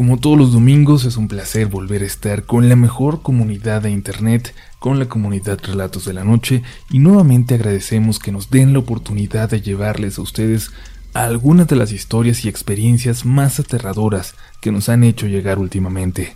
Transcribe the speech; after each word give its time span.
Como 0.00 0.16
todos 0.16 0.38
los 0.38 0.54
domingos, 0.54 1.04
es 1.04 1.18
un 1.18 1.28
placer 1.28 1.66
volver 1.66 2.00
a 2.00 2.06
estar 2.06 2.44
con 2.44 2.70
la 2.70 2.74
mejor 2.74 3.20
comunidad 3.20 3.82
de 3.82 3.90
Internet, 3.90 4.54
con 4.78 4.98
la 4.98 5.10
comunidad 5.10 5.60
Relatos 5.62 6.06
de 6.06 6.14
la 6.14 6.24
Noche, 6.24 6.62
y 6.88 7.00
nuevamente 7.00 7.56
agradecemos 7.56 8.18
que 8.18 8.32
nos 8.32 8.48
den 8.48 8.72
la 8.72 8.78
oportunidad 8.78 9.50
de 9.50 9.60
llevarles 9.60 10.16
a 10.16 10.22
ustedes 10.22 10.70
algunas 11.12 11.68
de 11.68 11.76
las 11.76 11.92
historias 11.92 12.46
y 12.46 12.48
experiencias 12.48 13.26
más 13.26 13.60
aterradoras 13.60 14.36
que 14.62 14.72
nos 14.72 14.88
han 14.88 15.04
hecho 15.04 15.26
llegar 15.26 15.58
últimamente. 15.58 16.34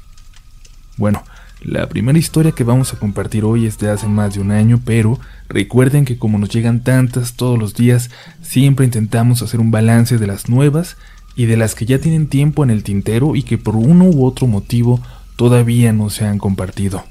Bueno, 0.99 1.25
la 1.63 1.89
primera 1.89 2.19
historia 2.19 2.53
que 2.53 2.65
vamos 2.65 2.93
a 2.93 2.99
compartir 2.99 3.47
hoy 3.47 3.65
es 3.65 3.79
de 3.79 3.89
hace 3.89 4.09
más 4.09 4.35
de 4.35 4.41
un 4.41 4.51
año, 4.51 4.83
pero 4.85 5.19
recuerden 5.49 6.05
que 6.05 6.19
como 6.19 6.39
nos 6.39 6.51
llegan 6.51 6.85
tantas 6.85 7.33
todos 7.33 7.59
los 7.59 7.73
días, 7.73 8.11
siempre 8.43 8.85
intentamos 8.85 9.41
hacer 9.41 9.59
un 9.59 9.71
balance 9.71 10.19
de 10.19 10.27
las 10.27 10.51
nuevas 10.51 10.99
y 11.37 11.47
de 11.47 11.57
las 11.57 11.75
que 11.75 11.87
ya 11.87 11.99
tienen 11.99 12.29
tiempo 12.29 12.65
en 12.65 12.71
el 12.71 12.85
tintero 12.85 13.35
y 13.35 13.43
que 13.43 13.59
por 13.59 13.77
uno 13.77 14.05
u 14.05 14.25
otro 14.25 14.47
motivo 14.47 15.01
todavía 15.37 15.93
no 15.93 16.11
se 16.11 16.25
han 16.25 16.39
compartido. 16.39 17.05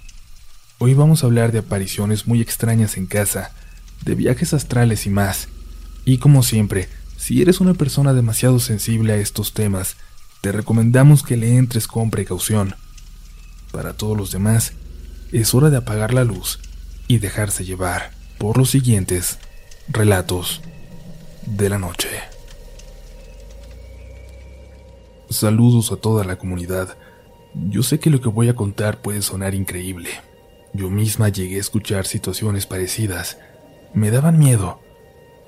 Hoy 0.78 0.94
vamos 0.94 1.24
a 1.24 1.28
hablar 1.28 1.52
de 1.52 1.60
apariciones 1.60 2.28
muy 2.28 2.42
extrañas 2.42 2.98
en 2.98 3.06
casa, 3.06 3.52
de 4.04 4.16
viajes 4.16 4.54
astrales 4.54 5.06
y 5.06 5.10
más. 5.10 5.48
Y 6.06 6.18
como 6.18 6.44
siempre, 6.44 6.90
si 7.18 7.42
eres 7.42 7.62
una 7.62 7.74
persona 7.74 8.14
demasiado 8.14 8.60
sensible 8.60 9.14
a 9.14 9.18
estos 9.18 9.54
temas, 9.54 9.96
te 10.42 10.52
recomendamos 10.52 11.24
que 11.24 11.38
le 11.38 11.56
entres 11.58 11.88
con 11.88 12.10
precaución. 12.10 12.76
Para 13.72 13.94
todos 13.94 14.18
los 14.18 14.32
demás, 14.32 14.74
es 15.32 15.54
hora 15.54 15.70
de 15.70 15.78
apagar 15.78 16.14
la 16.14 16.24
luz 16.24 16.60
y 17.08 17.20
dejarse 17.20 17.66
llevar 17.66 18.12
por 18.38 18.58
los 18.58 18.70
siguientes 18.70 19.40
relatos 19.90 20.62
de 21.46 21.70
la 21.70 21.80
noche. 21.80 22.33
Saludos 25.34 25.92
a 25.92 25.96
toda 25.96 26.24
la 26.24 26.36
comunidad. 26.36 26.96
Yo 27.56 27.82
sé 27.82 28.00
que 28.00 28.12
lo 28.12 28.22
que 28.22 28.30
voy 28.30 28.50
a 28.50 28.56
contar 28.56 29.02
puede 29.02 29.24
sonar 29.24 29.56
increíble. 29.56 30.10
Yo 30.74 30.92
misma 30.92 31.30
llegué 31.30 31.58
a 31.58 31.62
escuchar 31.62 32.06
situaciones 32.06 32.68
parecidas. 32.68 33.40
Me 33.96 34.12
daban 34.12 34.38
miedo, 34.38 34.80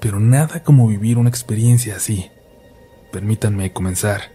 pero 0.02 0.20
nada 0.20 0.64
como 0.64 0.88
vivir 0.88 1.20
una 1.20 1.30
experiencia 1.30 1.96
así. 1.98 2.32
Permítanme 3.12 3.74
comenzar. 3.74 4.32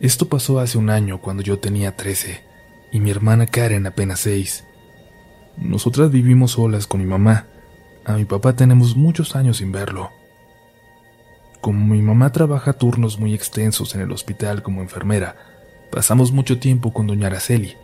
Esto 0.00 0.28
pasó 0.28 0.58
hace 0.58 0.76
un 0.76 0.90
año 0.90 1.20
cuando 1.20 1.44
yo 1.44 1.60
tenía 1.60 1.96
13 1.96 2.42
y 2.90 2.98
mi 2.98 3.10
hermana 3.10 3.46
Karen 3.46 3.86
apenas 3.86 4.20
6. 4.20 4.64
Nosotras 5.56 6.10
vivimos 6.10 6.52
solas 6.52 6.88
con 6.88 7.00
mi 7.00 7.06
mamá. 7.06 7.46
A 8.04 8.14
mi 8.14 8.24
papá 8.24 8.56
tenemos 8.56 8.96
muchos 8.96 9.36
años 9.36 9.58
sin 9.58 9.70
verlo. 9.70 10.10
Como 11.62 11.94
mi 11.94 12.02
mamá 12.02 12.32
trabaja 12.32 12.72
turnos 12.72 13.20
muy 13.20 13.34
extensos 13.34 13.94
en 13.94 14.00
el 14.00 14.10
hospital 14.10 14.64
como 14.64 14.82
enfermera, 14.82 15.36
pasamos 15.92 16.32
mucho 16.32 16.58
tiempo 16.58 16.92
con 16.92 17.06
doña 17.06 17.28
Araceli, 17.28 17.76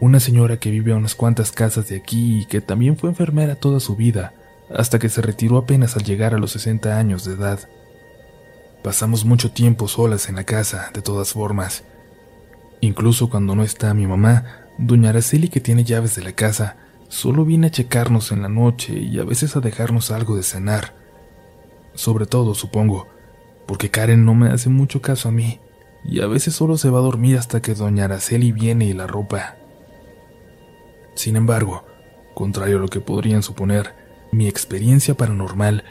una 0.00 0.20
señora 0.20 0.58
que 0.58 0.70
vive 0.70 0.92
a 0.92 0.96
unas 0.96 1.14
cuantas 1.14 1.50
casas 1.50 1.88
de 1.88 1.96
aquí 1.96 2.40
y 2.40 2.44
que 2.44 2.60
también 2.60 2.98
fue 2.98 3.08
enfermera 3.08 3.54
toda 3.54 3.80
su 3.80 3.96
vida, 3.96 4.34
hasta 4.68 4.98
que 4.98 5.08
se 5.08 5.22
retiró 5.22 5.56
apenas 5.56 5.96
al 5.96 6.04
llegar 6.04 6.34
a 6.34 6.38
los 6.38 6.52
60 6.52 6.98
años 6.98 7.24
de 7.24 7.32
edad. 7.32 7.70
Pasamos 8.84 9.24
mucho 9.24 9.50
tiempo 9.50 9.88
solas 9.88 10.28
en 10.28 10.36
la 10.36 10.44
casa, 10.44 10.90
de 10.92 11.00
todas 11.00 11.32
formas. 11.32 11.84
Incluso 12.82 13.30
cuando 13.30 13.56
no 13.56 13.62
está 13.62 13.94
mi 13.94 14.06
mamá, 14.06 14.66
doña 14.76 15.08
Araceli, 15.08 15.48
que 15.48 15.60
tiene 15.60 15.84
llaves 15.84 16.14
de 16.16 16.22
la 16.22 16.32
casa, 16.32 16.76
solo 17.08 17.46
viene 17.46 17.68
a 17.68 17.70
checarnos 17.70 18.30
en 18.30 18.42
la 18.42 18.50
noche 18.50 18.92
y 18.92 19.18
a 19.18 19.24
veces 19.24 19.56
a 19.56 19.60
dejarnos 19.60 20.10
algo 20.10 20.36
de 20.36 20.42
cenar. 20.42 20.92
Sobre 21.94 22.26
todo, 22.26 22.54
supongo, 22.54 23.08
porque 23.66 23.90
Karen 23.90 24.24
no 24.24 24.34
me 24.34 24.50
hace 24.50 24.68
mucho 24.68 25.00
caso 25.00 25.28
a 25.28 25.32
mí, 25.32 25.60
y 26.04 26.20
a 26.20 26.26
veces 26.26 26.54
solo 26.54 26.76
se 26.76 26.90
va 26.90 26.98
a 26.98 27.02
dormir 27.02 27.38
hasta 27.38 27.62
que 27.62 27.74
doña 27.74 28.04
Araceli 28.04 28.52
viene 28.52 28.86
y 28.86 28.92
la 28.92 29.06
ropa. 29.06 29.56
Sin 31.14 31.36
embargo, 31.36 31.84
contrario 32.34 32.78
a 32.78 32.80
lo 32.80 32.88
que 32.88 33.00
podrían 33.00 33.42
suponer, 33.42 33.94
mi 34.32 34.48
experiencia 34.48 35.14
paranormal, 35.14 35.84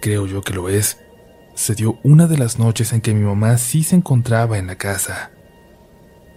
creo 0.00 0.26
yo 0.26 0.42
que 0.42 0.54
lo 0.54 0.68
es, 0.68 0.98
se 1.54 1.74
dio 1.74 1.98
una 2.02 2.26
de 2.26 2.38
las 2.38 2.58
noches 2.58 2.92
en 2.92 3.00
que 3.00 3.12
mi 3.12 3.24
mamá 3.24 3.58
sí 3.58 3.82
se 3.82 3.96
encontraba 3.96 4.58
en 4.58 4.68
la 4.68 4.76
casa. 4.76 5.30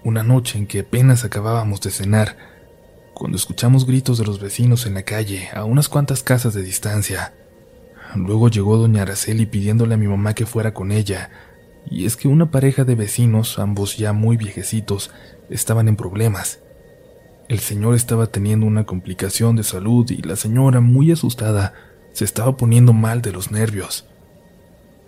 Una 0.03 0.24
noche 0.24 0.57
en 0.57 0.68
que 0.68 0.81
apenas 0.81 1.24
acabábamos 1.24 1.81
de 1.81 1.92
cenar, 1.92 2.38
cuando 3.13 3.38
escuchamos 3.38 3.86
gritos 3.86 4.18
de 4.18 4.25
los 4.25 4.40
vecinos 4.40 4.86
en 4.86 4.96
la 4.96 5.03
calle 5.03 5.50
a 5.53 5.63
unas 5.63 5.88
cuantas 5.88 6.22
casas 6.22 6.53
de 6.53 6.63
distancia. 6.63 7.34
Luego 8.16 8.50
llegó 8.50 8.78
doña 8.78 9.02
Araceli 9.02 9.46
pidiéndole 9.46 9.96
a 9.96 9.98
mi 9.98 10.08
mamá 10.08 10.34
que 10.34 10.46
fuera 10.46 10.74
con 10.74 10.92
ella, 10.92 11.30
y 11.90 12.06
es 12.06 12.16
que 12.16 12.28
una 12.28 12.50
pareja 12.50 12.84
de 12.84 12.96
vecinos, 12.96 13.59
ambos 13.59 13.98
ya 13.98 14.14
muy 14.14 14.38
viejecitos, 14.38 15.12
estaban 15.50 15.88
en 15.88 15.96
problemas. 15.96 16.59
El 17.48 17.59
señor 17.59 17.94
estaba 17.94 18.28
teniendo 18.28 18.66
una 18.66 18.86
complicación 18.86 19.56
de 19.56 19.64
salud 19.64 20.09
y 20.09 20.22
la 20.22 20.36
señora, 20.36 20.80
muy 20.80 21.12
asustada, 21.12 21.74
se 22.14 22.25
estaba 22.25 22.58
poniendo 22.58 22.94
mal 22.94 23.22
de 23.22 23.31
los 23.31 23.52
nervios. 23.52 24.08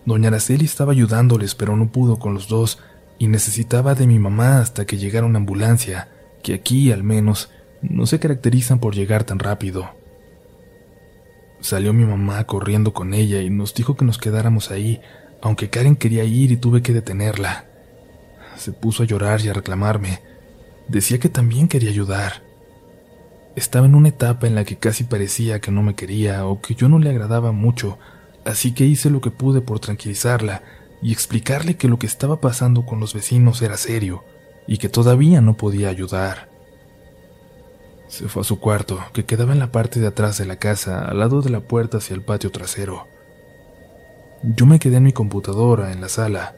Doña 0.06 0.28
Araceli 0.28 0.66
estaba 0.66 0.92
ayudándoles, 0.92 1.56
pero 1.56 1.76
no 1.76 1.92
pudo 1.92 2.20
con 2.20 2.34
los 2.34 2.48
dos 2.48 2.80
y 3.18 3.28
necesitaba 3.28 3.96
de 3.96 4.06
mi 4.06 4.20
mamá 4.20 4.60
hasta 4.60 4.86
que 4.86 4.98
llegara 4.98 5.26
una 5.26 5.40
ambulancia, 5.40 6.10
que 6.44 6.54
aquí, 6.54 6.92
al 6.92 7.04
menos, 7.04 7.50
no 7.82 8.06
se 8.06 8.20
caracterizan 8.20 8.80
por 8.80 8.94
llegar 8.94 9.24
tan 9.24 9.40
rápido. 9.40 9.97
Salió 11.60 11.94
mi 11.94 12.06
mamá 12.06 12.44
corriendo 12.46 12.94
con 12.94 13.14
ella 13.14 13.42
y 13.42 13.50
nos 13.50 13.74
dijo 13.74 13.96
que 13.96 14.06
nos 14.06 14.18
quedáramos 14.18 14.72
ahí, 14.72 15.02
aunque 15.42 15.70
Karen 15.70 15.96
quería 15.96 16.24
ir 16.24 16.52
y 16.52 16.58
tuve 16.58 16.82
que 16.82 16.94
detenerla. 16.94 17.66
Se 18.58 18.72
puso 18.72 19.04
a 19.04 19.06
llorar 19.06 19.42
y 19.42 19.50
a 19.50 19.54
reclamarme. 19.54 20.22
Decía 20.88 21.20
que 21.20 21.30
también 21.30 21.68
quería 21.68 21.90
ayudar. 21.90 22.44
Estaba 23.56 23.88
en 23.88 23.96
una 23.96 24.10
etapa 24.10 24.46
en 24.48 24.56
la 24.56 24.66
que 24.66 24.78
casi 24.78 25.04
parecía 25.04 25.60
que 25.60 25.72
no 25.72 25.82
me 25.82 25.96
quería 25.96 26.46
o 26.46 26.62
que 26.62 26.76
yo 26.76 26.90
no 26.90 27.00
le 27.00 27.10
agradaba 27.10 27.52
mucho, 27.52 27.98
así 28.46 28.74
que 28.74 28.86
hice 28.86 29.10
lo 29.10 29.20
que 29.20 29.32
pude 29.32 29.62
por 29.62 29.80
tranquilizarla 29.80 30.62
y 31.02 31.12
explicarle 31.12 31.76
que 31.76 31.88
lo 31.88 31.98
que 31.98 32.08
estaba 32.08 32.40
pasando 32.40 32.86
con 32.86 33.00
los 33.00 33.14
vecinos 33.14 33.62
era 33.62 33.78
serio 33.78 34.24
y 34.68 34.78
que 34.78 34.90
todavía 34.90 35.42
no 35.42 35.58
podía 35.58 35.90
ayudar. 35.90 36.47
Se 38.08 38.30
fue 38.30 38.42
a 38.42 38.46
su 38.46 38.60
cuarto, 38.60 39.00
que 39.14 39.26
quedaba 39.26 39.54
en 39.54 39.60
la 39.60 39.72
parte 39.72 40.00
de 40.00 40.08
atrás 40.08 40.38
de 40.38 40.46
la 40.46 40.58
casa, 40.58 41.06
al 41.06 41.20
lado 41.20 41.42
de 41.42 41.50
la 41.50 41.62
puerta 41.62 41.98
hacia 41.98 42.16
el 42.16 42.24
patio 42.24 42.52
trasero. 42.52 43.08
Yo 44.44 44.66
me 44.66 44.80
quedé 44.80 44.98
en 44.98 45.04
mi 45.04 45.14
computadora, 45.14 45.92
en 45.92 46.00
la 46.00 46.10
sala, 46.10 46.56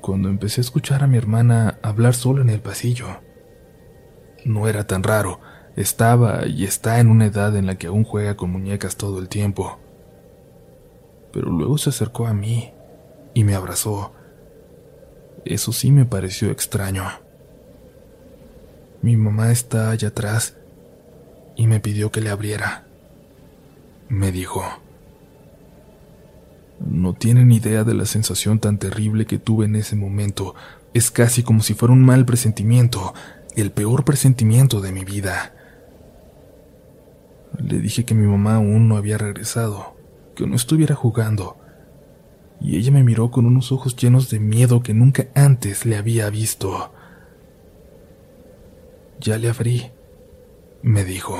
cuando 0.00 0.28
empecé 0.28 0.60
a 0.60 0.62
escuchar 0.62 1.02
a 1.02 1.06
mi 1.06 1.16
hermana 1.16 1.78
hablar 1.82 2.14
sola 2.14 2.42
en 2.42 2.50
el 2.50 2.60
pasillo. 2.60 3.06
No 4.44 4.68
era 4.68 4.86
tan 4.86 5.02
raro, 5.02 5.40
estaba 5.74 6.46
y 6.46 6.64
está 6.64 7.00
en 7.00 7.08
una 7.08 7.26
edad 7.26 7.56
en 7.56 7.66
la 7.66 7.76
que 7.76 7.88
aún 7.88 8.04
juega 8.04 8.36
con 8.36 8.50
muñecas 8.50 8.96
todo 8.96 9.18
el 9.18 9.28
tiempo. 9.28 9.78
Pero 11.32 11.50
luego 11.50 11.76
se 11.78 11.90
acercó 11.90 12.26
a 12.26 12.34
mí 12.34 12.72
y 13.34 13.44
me 13.44 13.54
abrazó. 13.54 14.12
Eso 15.44 15.72
sí 15.72 15.92
me 15.92 16.04
pareció 16.04 16.50
extraño. 16.50 17.04
Mi 19.06 19.16
mamá 19.16 19.52
está 19.52 19.90
allá 19.90 20.08
atrás 20.08 20.56
y 21.54 21.68
me 21.68 21.78
pidió 21.78 22.10
que 22.10 22.20
le 22.20 22.28
abriera. 22.28 22.86
Me 24.08 24.32
dijo. 24.32 24.64
No 26.84 27.14
tienen 27.14 27.52
idea 27.52 27.84
de 27.84 27.94
la 27.94 28.04
sensación 28.04 28.58
tan 28.58 28.78
terrible 28.78 29.24
que 29.24 29.38
tuve 29.38 29.66
en 29.66 29.76
ese 29.76 29.94
momento. 29.94 30.56
Es 30.92 31.12
casi 31.12 31.44
como 31.44 31.62
si 31.62 31.74
fuera 31.74 31.94
un 31.94 32.04
mal 32.04 32.26
presentimiento, 32.26 33.14
el 33.54 33.70
peor 33.70 34.04
presentimiento 34.04 34.80
de 34.80 34.90
mi 34.90 35.04
vida. 35.04 35.54
Le 37.58 37.78
dije 37.78 38.04
que 38.04 38.16
mi 38.16 38.26
mamá 38.26 38.56
aún 38.56 38.88
no 38.88 38.96
había 38.96 39.18
regresado, 39.18 39.94
que 40.34 40.48
no 40.48 40.56
estuviera 40.56 40.96
jugando, 40.96 41.56
y 42.60 42.76
ella 42.76 42.90
me 42.90 43.04
miró 43.04 43.30
con 43.30 43.46
unos 43.46 43.70
ojos 43.70 43.94
llenos 43.94 44.30
de 44.30 44.40
miedo 44.40 44.82
que 44.82 44.94
nunca 44.94 45.28
antes 45.36 45.86
le 45.86 45.96
había 45.96 46.28
visto. 46.28 46.90
Ya 49.20 49.38
le 49.38 49.48
abrí, 49.48 49.90
me 50.82 51.04
dijo. 51.04 51.38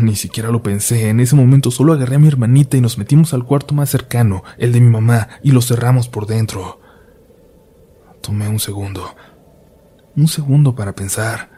Ni 0.00 0.16
siquiera 0.16 0.50
lo 0.50 0.62
pensé. 0.62 1.08
En 1.08 1.20
ese 1.20 1.34
momento 1.34 1.70
solo 1.70 1.92
agarré 1.92 2.16
a 2.16 2.18
mi 2.18 2.28
hermanita 2.28 2.76
y 2.76 2.80
nos 2.80 2.98
metimos 2.98 3.32
al 3.32 3.44
cuarto 3.44 3.74
más 3.74 3.90
cercano, 3.90 4.44
el 4.58 4.72
de 4.72 4.80
mi 4.80 4.90
mamá, 4.90 5.28
y 5.42 5.52
lo 5.52 5.62
cerramos 5.62 6.08
por 6.08 6.26
dentro. 6.26 6.80
Tomé 8.20 8.48
un 8.48 8.60
segundo. 8.60 9.14
Un 10.16 10.28
segundo 10.28 10.74
para 10.74 10.94
pensar. 10.94 11.48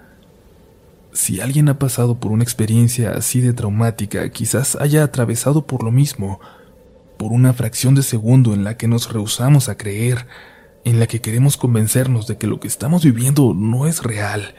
Si 1.12 1.40
alguien 1.40 1.68
ha 1.68 1.78
pasado 1.78 2.20
por 2.20 2.30
una 2.30 2.44
experiencia 2.44 3.12
así 3.12 3.40
de 3.40 3.52
traumática, 3.52 4.28
quizás 4.30 4.76
haya 4.76 5.02
atravesado 5.02 5.66
por 5.66 5.82
lo 5.82 5.90
mismo, 5.90 6.40
por 7.18 7.32
una 7.32 7.52
fracción 7.52 7.94
de 7.94 8.02
segundo 8.02 8.54
en 8.54 8.62
la 8.62 8.76
que 8.76 8.86
nos 8.86 9.12
rehusamos 9.12 9.68
a 9.68 9.76
creer, 9.76 10.26
en 10.84 10.98
la 10.98 11.06
que 11.06 11.20
queremos 11.20 11.56
convencernos 11.56 12.26
de 12.26 12.38
que 12.38 12.46
lo 12.46 12.60
que 12.60 12.68
estamos 12.68 13.04
viviendo 13.04 13.54
no 13.54 13.86
es 13.86 14.02
real 14.02 14.54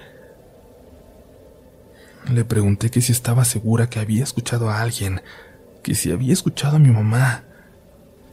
le 2.29 2.45
pregunté 2.45 2.89
que 2.91 3.01
si 3.01 3.12
estaba 3.12 3.45
segura 3.45 3.89
que 3.89 4.00
había 4.00 4.23
escuchado 4.23 4.69
a 4.69 4.81
alguien, 4.81 5.21
que 5.83 5.95
si 5.95 6.12
había 6.12 6.33
escuchado 6.33 6.77
a 6.77 6.79
mi 6.79 6.89
mamá, 6.89 7.44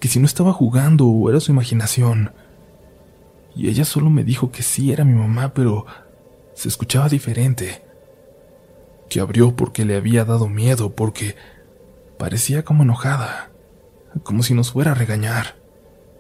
que 0.01 0.09
si 0.09 0.21
no 0.21 0.27
estaba 0.27 0.53
jugando 0.53 1.07
o 1.07 1.31
era 1.31 1.41
su 1.41 1.53
imaginación. 1.53 2.33
Y 3.57 3.69
ella 3.69 3.85
solo 3.85 4.11
me 4.11 4.25
dijo 4.25 4.53
que 4.53 4.63
sí 4.63 4.93
era 4.93 5.05
mi 5.05 5.15
mamá, 5.15 5.53
pero 5.55 5.87
se 6.55 6.69
escuchaba 6.69 7.09
diferente. 7.09 7.83
Que 9.09 9.21
abrió 9.21 9.57
porque 9.57 9.85
le 9.85 9.97
había 9.97 10.25
dado 10.25 10.49
miedo, 10.49 10.95
porque 10.95 11.35
parecía 12.19 12.65
como 12.65 12.83
enojada, 12.83 13.51
como 14.23 14.43
si 14.43 14.55
nos 14.55 14.73
fuera 14.73 14.93
a 14.93 14.95
regañar. 14.95 15.58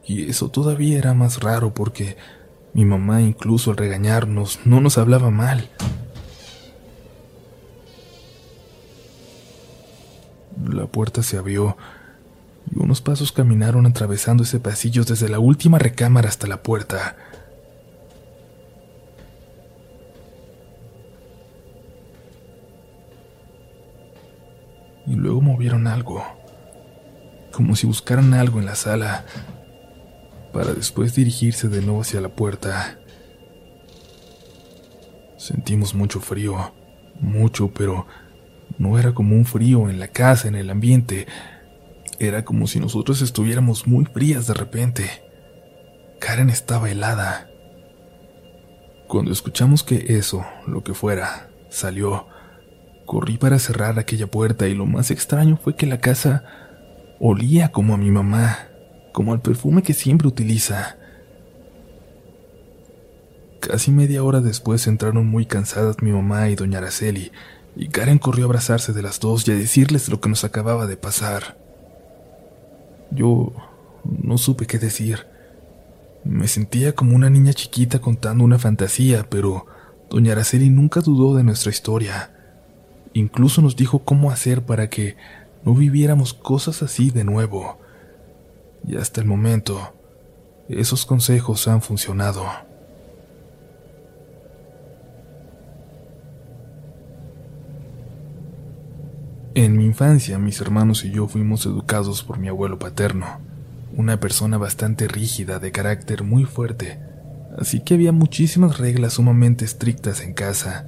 Y 0.08 0.30
eso 0.30 0.48
todavía 0.48 0.96
era 0.96 1.12
más 1.12 1.40
raro 1.40 1.74
porque 1.74 2.16
mi 2.72 2.86
mamá 2.86 3.20
incluso 3.20 3.70
al 3.70 3.76
regañarnos 3.76 4.60
no 4.64 4.80
nos 4.80 4.96
hablaba 4.96 5.30
mal. 5.30 5.68
La 10.66 10.86
puerta 10.86 11.22
se 11.22 11.36
abrió 11.36 11.76
y 12.74 12.82
unos 12.82 13.02
pasos 13.02 13.32
caminaron 13.32 13.84
atravesando 13.84 14.44
ese 14.44 14.60
pasillo 14.60 15.04
desde 15.04 15.28
la 15.28 15.40
última 15.40 15.78
recámara 15.78 16.30
hasta 16.30 16.46
la 16.46 16.62
puerta. 16.62 17.14
Y 25.06 25.16
luego 25.16 25.42
movieron 25.42 25.86
algo, 25.86 26.22
como 27.52 27.76
si 27.76 27.86
buscaran 27.86 28.32
algo 28.32 28.58
en 28.58 28.66
la 28.66 28.74
sala, 28.74 29.24
para 30.52 30.72
después 30.72 31.14
dirigirse 31.14 31.68
de 31.68 31.82
nuevo 31.82 32.02
hacia 32.02 32.20
la 32.20 32.28
puerta. 32.28 32.98
Sentimos 35.36 35.94
mucho 35.94 36.20
frío, 36.20 36.72
mucho, 37.20 37.68
pero 37.68 38.06
no 38.78 38.98
era 38.98 39.12
como 39.12 39.36
un 39.36 39.44
frío 39.44 39.88
en 39.88 40.00
la 40.00 40.08
casa, 40.08 40.48
en 40.48 40.54
el 40.54 40.70
ambiente. 40.70 41.26
Era 42.18 42.44
como 42.44 42.66
si 42.66 42.80
nosotros 42.80 43.22
estuviéramos 43.22 43.86
muy 43.86 44.04
frías 44.04 44.46
de 44.46 44.54
repente. 44.54 45.10
Karen 46.20 46.50
estaba 46.50 46.90
helada. 46.90 47.48
Cuando 49.06 49.32
escuchamos 49.32 49.82
que 49.82 50.16
eso, 50.18 50.44
lo 50.66 50.82
que 50.82 50.92
fuera, 50.92 51.48
salió, 51.70 52.26
corrí 53.06 53.38
para 53.38 53.58
cerrar 53.58 53.98
aquella 53.98 54.26
puerta 54.26 54.68
y 54.68 54.74
lo 54.74 54.84
más 54.84 55.10
extraño 55.10 55.56
fue 55.56 55.76
que 55.76 55.86
la 55.86 55.98
casa 55.98 56.44
olía 57.18 57.72
como 57.72 57.94
a 57.94 57.96
mi 57.96 58.10
mamá, 58.10 58.68
como 59.12 59.32
al 59.32 59.40
perfume 59.40 59.82
que 59.82 59.94
siempre 59.94 60.28
utiliza. 60.28 60.96
Casi 63.60 63.90
media 63.90 64.22
hora 64.22 64.40
después 64.40 64.86
entraron 64.86 65.26
muy 65.26 65.46
cansadas 65.46 66.02
mi 66.02 66.12
mamá 66.12 66.48
y 66.48 66.54
doña 66.54 66.78
Araceli, 66.78 67.32
y 67.76 67.88
Karen 67.88 68.18
corrió 68.18 68.44
a 68.44 68.48
abrazarse 68.48 68.92
de 68.92 69.02
las 69.02 69.20
dos 69.20 69.46
y 69.46 69.52
a 69.52 69.54
decirles 69.54 70.08
lo 70.08 70.20
que 70.20 70.28
nos 70.28 70.44
acababa 70.44 70.86
de 70.86 70.96
pasar. 70.96 71.56
Yo 73.10 73.52
no 74.04 74.38
supe 74.38 74.66
qué 74.66 74.78
decir. 74.78 75.26
Me 76.24 76.48
sentía 76.48 76.94
como 76.94 77.16
una 77.16 77.30
niña 77.30 77.52
chiquita 77.52 78.00
contando 78.00 78.44
una 78.44 78.58
fantasía, 78.58 79.26
pero 79.28 79.66
doña 80.10 80.32
Araceli 80.32 80.70
nunca 80.70 81.00
dudó 81.00 81.36
de 81.36 81.42
nuestra 81.42 81.70
historia. 81.70 82.30
Incluso 83.12 83.62
nos 83.62 83.76
dijo 83.76 84.00
cómo 84.00 84.30
hacer 84.30 84.62
para 84.62 84.88
que 84.90 85.16
no 85.64 85.74
viviéramos 85.74 86.34
cosas 86.34 86.82
así 86.82 87.10
de 87.10 87.24
nuevo. 87.24 87.78
Y 88.88 88.96
hasta 88.96 89.20
el 89.20 89.26
momento, 89.26 89.92
esos 90.66 91.04
consejos 91.04 91.68
han 91.68 91.82
funcionado. 91.82 92.46
En 99.54 99.76
mi 99.76 99.84
infancia, 99.84 100.38
mis 100.38 100.58
hermanos 100.62 101.04
y 101.04 101.10
yo 101.10 101.28
fuimos 101.28 101.66
educados 101.66 102.22
por 102.22 102.38
mi 102.38 102.48
abuelo 102.48 102.78
paterno, 102.78 103.26
una 103.94 104.20
persona 104.20 104.56
bastante 104.56 105.06
rígida, 105.06 105.58
de 105.58 105.70
carácter 105.70 106.22
muy 106.22 106.44
fuerte, 106.44 106.98
así 107.58 107.80
que 107.80 107.92
había 107.92 108.12
muchísimas 108.12 108.78
reglas 108.78 109.14
sumamente 109.14 109.66
estrictas 109.66 110.22
en 110.22 110.32
casa. 110.32 110.86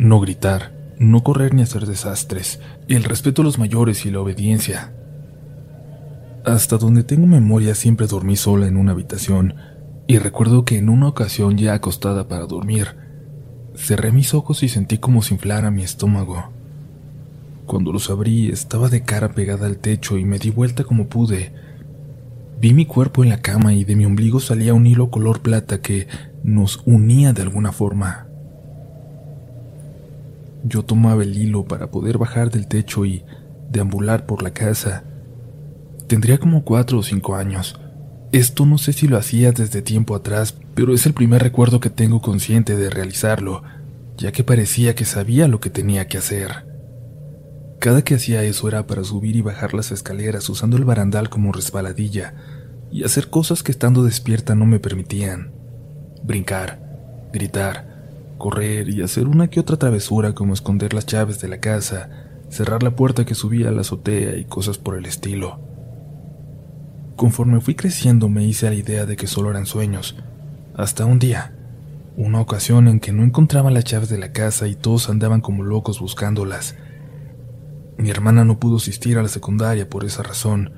No 0.00 0.18
gritar, 0.18 0.72
no 0.98 1.22
correr 1.22 1.54
ni 1.54 1.62
hacer 1.62 1.86
desastres, 1.86 2.58
el 2.88 3.04
respeto 3.04 3.42
a 3.42 3.44
los 3.44 3.58
mayores 3.60 4.04
y 4.06 4.10
la 4.10 4.20
obediencia. 4.20 4.92
Hasta 6.44 6.78
donde 6.78 7.04
tengo 7.04 7.26
memoria 7.26 7.74
siempre 7.74 8.06
dormí 8.06 8.36
sola 8.36 8.66
en 8.66 8.76
una 8.76 8.92
habitación, 8.92 9.54
y 10.06 10.18
recuerdo 10.18 10.64
que 10.64 10.78
en 10.78 10.88
una 10.88 11.08
ocasión 11.08 11.58
ya 11.58 11.74
acostada 11.74 12.28
para 12.28 12.46
dormir, 12.46 12.96
cerré 13.76 14.10
mis 14.10 14.32
ojos 14.32 14.62
y 14.62 14.68
sentí 14.68 14.98
como 14.98 15.22
si 15.22 15.34
inflara 15.34 15.70
mi 15.70 15.82
estómago. 15.82 16.50
Cuando 17.66 17.92
los 17.92 18.10
abrí 18.10 18.48
estaba 18.48 18.88
de 18.88 19.02
cara 19.02 19.28
pegada 19.28 19.66
al 19.66 19.78
techo 19.78 20.16
y 20.16 20.24
me 20.24 20.38
di 20.38 20.50
vuelta 20.50 20.82
como 20.82 21.08
pude. 21.08 21.52
Vi 22.58 22.74
mi 22.74 22.86
cuerpo 22.86 23.22
en 23.22 23.30
la 23.30 23.40
cama 23.40 23.74
y 23.74 23.84
de 23.84 23.94
mi 23.94 24.04
ombligo 24.06 24.40
salía 24.40 24.74
un 24.74 24.86
hilo 24.86 25.10
color 25.10 25.40
plata 25.42 25.80
que 25.80 26.08
nos 26.42 26.82
unía 26.86 27.32
de 27.32 27.42
alguna 27.42 27.70
forma. 27.70 28.26
Yo 30.64 30.84
tomaba 30.84 31.22
el 31.22 31.36
hilo 31.36 31.64
para 31.64 31.90
poder 31.90 32.18
bajar 32.18 32.50
del 32.50 32.66
techo 32.66 33.04
y 33.04 33.24
deambular 33.70 34.26
por 34.26 34.42
la 34.42 34.50
casa. 34.50 35.04
Tendría 36.10 36.38
como 36.38 36.64
cuatro 36.64 36.98
o 36.98 37.02
cinco 37.04 37.36
años. 37.36 37.78
Esto 38.32 38.66
no 38.66 38.78
sé 38.78 38.92
si 38.92 39.06
lo 39.06 39.16
hacía 39.16 39.52
desde 39.52 39.80
tiempo 39.80 40.16
atrás, 40.16 40.56
pero 40.74 40.92
es 40.92 41.06
el 41.06 41.14
primer 41.14 41.40
recuerdo 41.40 41.78
que 41.78 41.88
tengo 41.88 42.20
consciente 42.20 42.74
de 42.74 42.90
realizarlo, 42.90 43.62
ya 44.18 44.32
que 44.32 44.42
parecía 44.42 44.96
que 44.96 45.04
sabía 45.04 45.46
lo 45.46 45.60
que 45.60 45.70
tenía 45.70 46.08
que 46.08 46.18
hacer. 46.18 46.66
Cada 47.78 48.02
que 48.02 48.16
hacía 48.16 48.42
eso 48.42 48.66
era 48.66 48.88
para 48.88 49.04
subir 49.04 49.36
y 49.36 49.40
bajar 49.40 49.72
las 49.72 49.92
escaleras 49.92 50.48
usando 50.48 50.76
el 50.76 50.84
barandal 50.84 51.30
como 51.30 51.52
resbaladilla 51.52 52.34
y 52.90 53.04
hacer 53.04 53.30
cosas 53.30 53.62
que 53.62 53.70
estando 53.70 54.02
despierta 54.02 54.56
no 54.56 54.66
me 54.66 54.80
permitían. 54.80 55.52
Brincar, 56.24 57.28
gritar, 57.32 58.34
correr 58.36 58.88
y 58.88 59.02
hacer 59.02 59.28
una 59.28 59.46
que 59.46 59.60
otra 59.60 59.76
travesura 59.76 60.34
como 60.34 60.54
esconder 60.54 60.92
las 60.92 61.06
llaves 61.06 61.40
de 61.40 61.46
la 61.46 61.60
casa, 61.60 62.10
cerrar 62.48 62.82
la 62.82 62.96
puerta 62.96 63.24
que 63.24 63.36
subía 63.36 63.68
a 63.68 63.70
la 63.70 63.82
azotea 63.82 64.36
y 64.38 64.44
cosas 64.46 64.76
por 64.76 64.98
el 64.98 65.06
estilo. 65.06 65.69
Conforme 67.20 67.60
fui 67.60 67.74
creciendo 67.74 68.30
me 68.30 68.44
hice 68.44 68.70
la 68.70 68.76
idea 68.76 69.04
de 69.04 69.16
que 69.16 69.26
solo 69.26 69.50
eran 69.50 69.66
sueños, 69.66 70.16
hasta 70.74 71.04
un 71.04 71.18
día, 71.18 71.52
una 72.16 72.40
ocasión 72.40 72.88
en 72.88 72.98
que 72.98 73.12
no 73.12 73.22
encontraba 73.22 73.70
las 73.70 73.84
llaves 73.84 74.08
de 74.08 74.18
la 74.18 74.32
casa 74.32 74.66
y 74.68 74.74
todos 74.74 75.10
andaban 75.10 75.42
como 75.42 75.62
locos 75.62 76.00
buscándolas 76.00 76.74
mi 78.00 78.08
hermana 78.08 78.46
no 78.46 78.58
pudo 78.58 78.76
asistir 78.76 79.18
a 79.18 79.22
la 79.22 79.28
secundaria 79.28 79.88
por 79.88 80.06
esa 80.06 80.22
razón. 80.22 80.72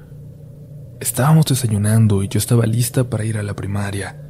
Estábamos 0.98 1.46
desayunando 1.46 2.24
y 2.24 2.28
yo 2.28 2.38
estaba 2.38 2.66
lista 2.66 3.08
para 3.08 3.24
ir 3.24 3.38
a 3.38 3.44
la 3.44 3.54
primaria, 3.54 4.20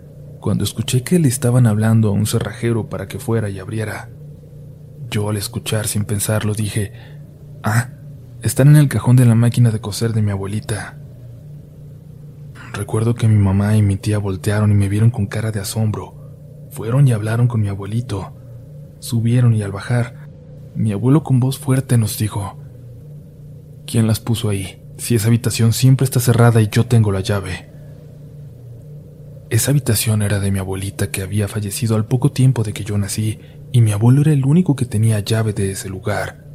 cuando 0.41 0.63
escuché 0.63 1.03
que 1.03 1.19
le 1.19 1.29
estaban 1.29 1.67
hablando 1.67 2.09
a 2.09 2.13
un 2.13 2.27
cerrajero 2.27 2.91
para 2.91 3.09
que 3.09 3.19
fuera 3.19 3.49
y 3.49 3.59
abriera. 3.59 4.11
Yo 5.11 5.31
al 5.31 5.39
escuchar 5.39 5.87
sin 5.87 6.05
pensarlo 6.05 6.53
dije, 6.53 6.93
ah, 7.63 7.89
están 8.43 8.69
en 8.69 8.77
el 8.77 8.89
cajón 8.89 9.17
de 9.17 9.25
la 9.25 9.35
máquina 9.35 9.71
de 9.71 9.81
coser 9.81 10.13
de 10.13 10.21
mi 10.21 10.31
abuelita. 10.31 10.99
Recuerdo 12.73 13.15
que 13.15 13.29
mi 13.29 13.37
mamá 13.37 13.77
y 13.77 13.83
mi 13.83 13.97
tía 13.97 14.19
voltearon 14.19 14.71
y 14.71 14.75
me 14.75 14.89
vieron 14.89 15.11
con 15.11 15.27
cara 15.27 15.53
de 15.53 15.61
asombro. 15.61 16.69
Fueron 16.71 17.07
y 17.07 17.13
hablaron 17.13 17.47
con 17.47 17.61
mi 17.61 17.69
abuelito. 17.69 18.35
Subieron 18.99 19.55
y 19.55 19.63
al 19.63 19.73
bajar, 19.73 20.29
mi 20.75 20.93
abuelo 20.93 21.23
con 21.23 21.39
voz 21.39 21.59
fuerte 21.59 21.99
nos 21.99 22.17
dijo, 22.17 22.59
¿Quién 23.87 24.07
las 24.07 24.21
puso 24.21 24.49
ahí? 24.49 24.83
Si 24.97 25.15
esa 25.15 25.29
habitación 25.29 25.75
siempre 25.75 26.05
está 26.05 26.19
cerrada 26.19 26.63
y 26.63 26.69
yo 26.69 26.87
tengo 26.87 27.13
la 27.13 27.21
llave. 27.21 27.71
Esa 29.51 29.71
habitación 29.71 30.23
era 30.23 30.41
de 30.41 30.51
mi 30.51 30.59
abuelita 30.59 31.11
que 31.11 31.21
había 31.21 31.49
fallecido 31.49 31.95
al 31.95 32.07
poco 32.07 32.33
tiempo 32.33 32.63
de 32.63 32.73
que 32.73 32.85
yo 32.85 32.97
nací 32.97 33.39
y 33.71 33.83
mi 33.83 33.93
abuelo 33.93 34.23
era 34.23 34.33
el 34.33 34.47
único 34.47 34.77
que 34.77 34.87
tenía 34.87 35.21
llave 35.21 35.53
de 35.53 35.73
ese 35.73 35.91
lugar. 35.91 36.47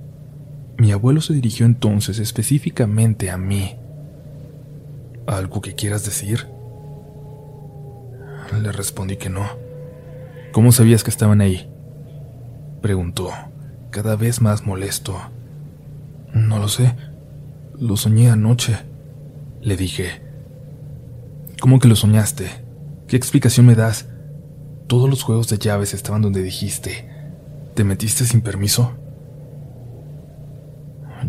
Mi 0.79 0.91
abuelo 0.91 1.21
se 1.21 1.33
dirigió 1.33 1.67
entonces 1.67 2.17
específicamente 2.17 3.29
a 3.29 3.37
mí. 3.37 3.75
¿Algo 5.27 5.59
que 5.61 5.75
quieras 5.75 6.05
decir? 6.05 6.47
Le 8.61 8.71
respondí 8.71 9.17
que 9.17 9.29
no. 9.29 9.45
¿Cómo 10.53 10.71
sabías 10.71 11.03
que 11.03 11.09
estaban 11.09 11.41
ahí? 11.41 11.69
Preguntó, 12.81 13.31
cada 13.91 14.15
vez 14.15 14.41
más 14.41 14.65
molesto. 14.65 15.19
No 16.33 16.59
lo 16.59 16.69
sé. 16.69 16.95
Lo 17.77 17.97
soñé 17.97 18.31
anoche, 18.31 18.77
le 19.61 19.75
dije. 19.75 20.21
¿Cómo 21.59 21.79
que 21.79 21.89
lo 21.89 21.97
soñaste? 21.97 22.49
¿Qué 23.07 23.17
explicación 23.17 23.65
me 23.65 23.75
das? 23.75 24.07
Todos 24.87 25.09
los 25.09 25.23
juegos 25.23 25.49
de 25.49 25.57
llaves 25.57 25.93
estaban 25.93 26.21
donde 26.21 26.41
dijiste. 26.41 27.09
¿Te 27.75 27.83
metiste 27.83 28.25
sin 28.25 28.41
permiso? 28.41 28.93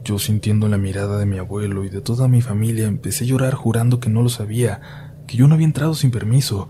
Yo 0.05 0.19
sintiendo 0.19 0.69
la 0.69 0.79
mirada 0.79 1.19
de 1.19 1.27
mi 1.27 1.39
abuelo 1.39 1.85
y 1.85 1.89
de 1.89 2.01
toda 2.01 2.29
mi 2.29 2.43
familia 2.43 2.87
empecé 2.87 3.25
a 3.25 3.29
llorar 3.29 3.55
jurando 3.55 4.01
que 4.01 4.11
no 4.11 4.23
lo 4.23 4.29
sabía, 4.29 5.15
que 5.27 5.37
yo 5.37 5.49
no 5.49 5.55
había 5.55 5.67
entrado 5.67 5.95
sin 5.95 6.11
permiso. 6.11 6.69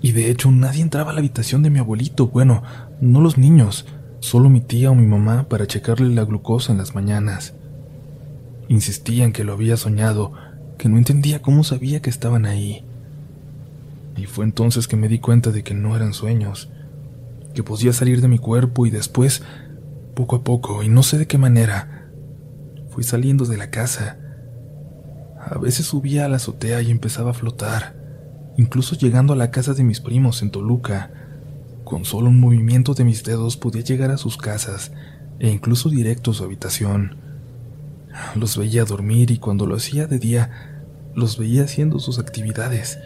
Y 0.00 0.12
de 0.12 0.30
hecho 0.30 0.50
nadie 0.50 0.82
entraba 0.82 1.10
a 1.10 1.14
la 1.14 1.20
habitación 1.20 1.62
de 1.62 1.70
mi 1.70 1.78
abuelito, 1.78 2.28
bueno, 2.28 2.62
no 3.00 3.20
los 3.20 3.38
niños, 3.38 3.86
solo 4.20 4.48
mi 4.48 4.60
tía 4.60 4.90
o 4.90 4.94
mi 4.94 5.06
mamá 5.06 5.48
para 5.48 5.66
checarle 5.66 6.14
la 6.14 6.24
glucosa 6.24 6.72
en 6.72 6.78
las 6.78 6.94
mañanas. 6.94 7.54
Insistían 8.68 9.32
que 9.32 9.44
lo 9.44 9.52
había 9.52 9.76
soñado, 9.76 10.32
que 10.78 10.88
no 10.88 10.98
entendía 10.98 11.42
cómo 11.42 11.64
sabía 11.64 12.00
que 12.00 12.10
estaban 12.10 12.46
ahí. 12.46 12.84
Y 14.16 14.26
fue 14.26 14.44
entonces 14.44 14.88
que 14.88 14.96
me 14.96 15.08
di 15.08 15.18
cuenta 15.18 15.50
de 15.50 15.62
que 15.62 15.74
no 15.74 15.96
eran 15.96 16.14
sueños, 16.14 16.68
que 17.54 17.62
podía 17.62 17.92
salir 17.92 18.20
de 18.20 18.28
mi 18.28 18.38
cuerpo 18.38 18.86
y 18.86 18.90
después, 18.90 19.42
poco 20.14 20.36
a 20.36 20.44
poco, 20.44 20.82
y 20.82 20.88
no 20.88 21.02
sé 21.02 21.18
de 21.18 21.26
qué 21.26 21.38
manera, 21.38 21.95
fui 22.96 23.04
saliendo 23.04 23.44
de 23.44 23.58
la 23.58 23.68
casa. 23.68 24.16
A 25.38 25.58
veces 25.58 25.84
subía 25.84 26.24
a 26.24 26.28
la 26.30 26.36
azotea 26.36 26.80
y 26.80 26.90
empezaba 26.90 27.32
a 27.32 27.34
flotar, 27.34 27.94
incluso 28.56 28.96
llegando 28.96 29.34
a 29.34 29.36
la 29.36 29.50
casa 29.50 29.74
de 29.74 29.84
mis 29.84 30.00
primos 30.00 30.40
en 30.40 30.50
Toluca. 30.50 31.10
Con 31.84 32.06
solo 32.06 32.30
un 32.30 32.40
movimiento 32.40 32.94
de 32.94 33.04
mis 33.04 33.22
dedos 33.22 33.58
podía 33.58 33.82
llegar 33.82 34.10
a 34.10 34.16
sus 34.16 34.38
casas 34.38 34.92
e 35.40 35.50
incluso 35.50 35.90
directo 35.90 36.30
a 36.30 36.34
su 36.34 36.44
habitación. 36.44 37.18
Los 38.34 38.56
veía 38.56 38.86
dormir 38.86 39.30
y 39.30 39.36
cuando 39.36 39.66
lo 39.66 39.76
hacía 39.76 40.06
de 40.06 40.18
día, 40.18 40.80
los 41.14 41.36
veía 41.36 41.64
haciendo 41.64 41.98
sus 41.98 42.18
actividades. 42.18 42.98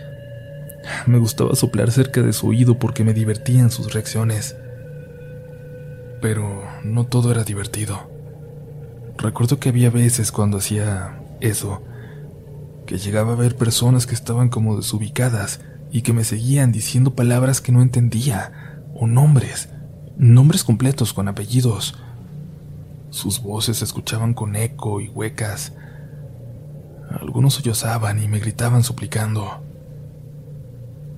Me 1.06 1.18
gustaba 1.18 1.56
soplar 1.56 1.90
cerca 1.90 2.22
de 2.22 2.32
su 2.32 2.46
oído 2.46 2.78
porque 2.78 3.02
me 3.02 3.12
divertían 3.12 3.72
sus 3.72 3.92
reacciones. 3.92 4.54
Pero 6.22 6.62
no 6.84 7.06
todo 7.06 7.32
era 7.32 7.42
divertido. 7.42 8.19
Recuerdo 9.20 9.60
que 9.60 9.68
había 9.68 9.90
veces 9.90 10.32
cuando 10.32 10.56
hacía 10.56 11.20
eso, 11.40 11.82
que 12.86 12.96
llegaba 12.96 13.34
a 13.34 13.36
ver 13.36 13.54
personas 13.54 14.06
que 14.06 14.14
estaban 14.14 14.48
como 14.48 14.78
desubicadas 14.78 15.60
y 15.92 16.00
que 16.00 16.14
me 16.14 16.24
seguían 16.24 16.72
diciendo 16.72 17.14
palabras 17.14 17.60
que 17.60 17.70
no 17.70 17.82
entendía, 17.82 18.82
o 18.94 19.06
nombres, 19.06 19.68
nombres 20.16 20.64
completos 20.64 21.12
con 21.12 21.28
apellidos. 21.28 21.98
Sus 23.10 23.42
voces 23.42 23.78
se 23.78 23.84
escuchaban 23.84 24.32
con 24.32 24.56
eco 24.56 25.02
y 25.02 25.08
huecas. 25.08 25.74
Algunos 27.10 27.54
sollozaban 27.54 28.22
y 28.22 28.26
me 28.26 28.38
gritaban 28.38 28.84
suplicando. 28.84 29.62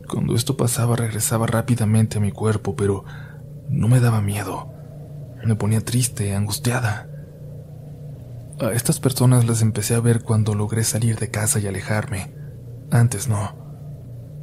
Cuando 0.09 0.35
esto 0.35 0.57
pasaba 0.57 0.97
regresaba 0.97 1.47
rápidamente 1.47 2.19
a 2.19 2.21
mi 2.21 2.33
cuerpo, 2.33 2.75
pero 2.75 3.05
no 3.69 3.87
me 3.87 4.01
daba 4.01 4.21
miedo. 4.21 4.73
Me 5.45 5.55
ponía 5.55 5.85
triste, 5.85 6.35
angustiada. 6.35 7.12
A 8.63 8.73
estas 8.73 9.01
personas 9.01 9.47
las 9.47 9.61
empecé 9.61 9.95
a 9.95 10.01
ver 10.01 10.23
cuando 10.23 10.55
logré 10.55 10.85
salir 10.85 11.19
de 11.19 11.31
casa 11.31 11.61
y 11.61 11.67
alejarme. 11.67 12.33
Antes 12.91 13.29
no. 13.29 13.57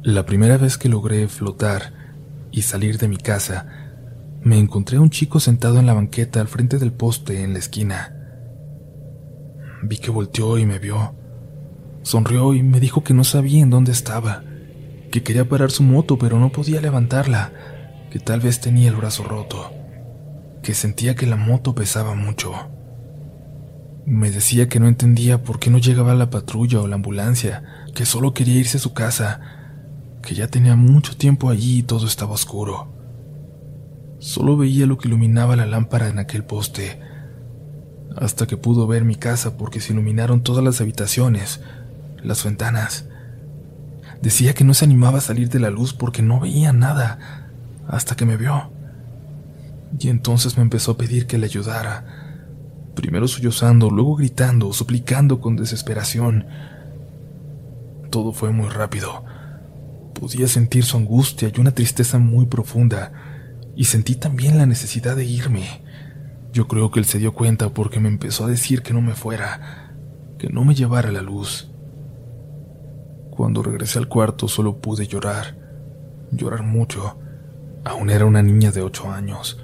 La 0.02 0.26
primera 0.26 0.58
vez 0.58 0.78
que 0.78 0.88
logré 0.88 1.26
flotar 1.26 1.92
y 2.52 2.62
salir 2.62 2.98
de 2.98 3.08
mi 3.08 3.16
casa, 3.16 3.66
me 4.42 4.58
encontré 4.58 4.98
a 4.98 5.00
un 5.00 5.10
chico 5.10 5.40
sentado 5.40 5.78
en 5.78 5.86
la 5.86 5.94
banqueta 5.94 6.40
al 6.40 6.48
frente 6.48 6.78
del 6.78 6.92
poste 6.92 7.42
en 7.42 7.54
la 7.54 7.58
esquina. 7.58 8.14
Vi 9.82 9.98
que 9.98 10.10
volteó 10.10 10.58
y 10.58 10.66
me 10.66 10.78
vio. 10.78 11.14
Sonrió 12.02 12.54
y 12.54 12.62
me 12.62 12.78
dijo 12.78 13.02
que 13.02 13.14
no 13.14 13.24
sabía 13.24 13.62
en 13.62 13.70
dónde 13.70 13.92
estaba 13.92 14.44
que 15.10 15.22
quería 15.22 15.48
parar 15.48 15.70
su 15.70 15.82
moto 15.82 16.18
pero 16.18 16.38
no 16.38 16.50
podía 16.50 16.80
levantarla, 16.80 17.52
que 18.10 18.18
tal 18.18 18.40
vez 18.40 18.60
tenía 18.60 18.88
el 18.88 18.96
brazo 18.96 19.24
roto, 19.24 19.72
que 20.62 20.74
sentía 20.74 21.14
que 21.16 21.26
la 21.26 21.36
moto 21.36 21.74
pesaba 21.74 22.14
mucho. 22.14 22.52
Me 24.06 24.30
decía 24.30 24.68
que 24.68 24.80
no 24.80 24.88
entendía 24.88 25.42
por 25.42 25.58
qué 25.58 25.70
no 25.70 25.78
llegaba 25.78 26.14
la 26.14 26.30
patrulla 26.30 26.80
o 26.80 26.86
la 26.86 26.96
ambulancia, 26.96 27.62
que 27.94 28.06
solo 28.06 28.32
quería 28.32 28.58
irse 28.58 28.78
a 28.78 28.80
su 28.80 28.94
casa, 28.94 29.40
que 30.22 30.34
ya 30.34 30.48
tenía 30.48 30.76
mucho 30.76 31.16
tiempo 31.16 31.50
allí 31.50 31.78
y 31.78 31.82
todo 31.82 32.06
estaba 32.06 32.32
oscuro. 32.32 32.92
Solo 34.18 34.56
veía 34.56 34.86
lo 34.86 34.98
que 34.98 35.08
iluminaba 35.08 35.56
la 35.56 35.66
lámpara 35.66 36.08
en 36.08 36.18
aquel 36.18 36.44
poste, 36.44 37.00
hasta 38.16 38.46
que 38.46 38.56
pudo 38.56 38.86
ver 38.86 39.04
mi 39.04 39.16
casa 39.16 39.56
porque 39.56 39.80
se 39.80 39.92
iluminaron 39.92 40.42
todas 40.42 40.64
las 40.64 40.80
habitaciones, 40.80 41.60
las 42.22 42.44
ventanas. 42.44 43.06
Decía 44.22 44.54
que 44.54 44.64
no 44.64 44.74
se 44.74 44.84
animaba 44.84 45.18
a 45.18 45.22
salir 45.22 45.48
de 45.48 45.60
la 45.60 45.70
luz 45.70 45.94
porque 45.94 46.22
no 46.22 46.40
veía 46.40 46.72
nada, 46.72 47.48
hasta 47.86 48.16
que 48.16 48.26
me 48.26 48.36
vio. 48.36 48.72
Y 49.98 50.08
entonces 50.08 50.56
me 50.56 50.62
empezó 50.62 50.92
a 50.92 50.96
pedir 50.96 51.26
que 51.26 51.38
le 51.38 51.46
ayudara, 51.46 52.29
primero 53.00 53.26
sollozando, 53.26 53.88
luego 53.88 54.16
gritando, 54.16 54.74
suplicando 54.74 55.40
con 55.40 55.56
desesperación. 55.56 56.44
Todo 58.10 58.34
fue 58.34 58.50
muy 58.50 58.68
rápido. 58.68 59.24
Podía 60.12 60.46
sentir 60.48 60.84
su 60.84 60.98
angustia 60.98 61.50
y 61.54 61.58
una 61.60 61.70
tristeza 61.70 62.18
muy 62.18 62.44
profunda, 62.44 63.12
y 63.74 63.84
sentí 63.84 64.16
también 64.16 64.58
la 64.58 64.66
necesidad 64.66 65.16
de 65.16 65.24
irme. 65.24 65.82
Yo 66.52 66.68
creo 66.68 66.90
que 66.90 66.98
él 66.98 67.06
se 67.06 67.18
dio 67.18 67.32
cuenta 67.32 67.70
porque 67.70 68.00
me 68.00 68.08
empezó 68.08 68.44
a 68.44 68.48
decir 68.48 68.82
que 68.82 68.92
no 68.92 69.00
me 69.00 69.14
fuera, 69.14 69.94
que 70.38 70.50
no 70.50 70.66
me 70.66 70.74
llevara 70.74 71.10
la 71.10 71.22
luz. 71.22 71.70
Cuando 73.30 73.62
regresé 73.62 73.98
al 73.98 74.08
cuarto 74.08 74.46
solo 74.46 74.76
pude 74.76 75.06
llorar, 75.06 75.56
llorar 76.32 76.64
mucho. 76.64 77.18
Aún 77.86 78.10
era 78.10 78.26
una 78.26 78.42
niña 78.42 78.72
de 78.72 78.82
ocho 78.82 79.10
años. 79.10 79.58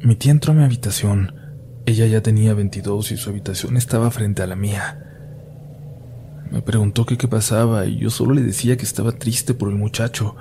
Mi 0.00 0.16
tía 0.16 0.32
entró 0.32 0.52
a 0.52 0.56
mi 0.56 0.64
habitación. 0.64 1.41
Ella 1.84 2.06
ya 2.06 2.22
tenía 2.22 2.54
22 2.54 3.10
y 3.12 3.16
su 3.16 3.30
habitación 3.30 3.76
estaba 3.76 4.10
frente 4.10 4.42
a 4.42 4.46
la 4.46 4.54
mía. 4.54 5.12
Me 6.50 6.62
preguntó 6.62 7.04
qué 7.06 7.16
pasaba 7.26 7.86
y 7.86 7.98
yo 7.98 8.10
solo 8.10 8.34
le 8.34 8.42
decía 8.42 8.76
que 8.76 8.84
estaba 8.84 9.12
triste 9.12 9.52
por 9.52 9.68
el 9.68 9.74
muchacho, 9.74 10.36